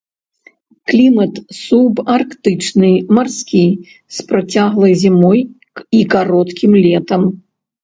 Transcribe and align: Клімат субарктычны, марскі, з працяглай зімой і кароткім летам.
Клімат 0.91 1.33
субарктычны, 1.65 2.89
марскі, 3.19 3.63
з 4.17 4.27
працяглай 4.33 4.93
зімой 5.05 5.39
і 6.01 6.03
кароткім 6.17 6.71
летам. 6.85 7.21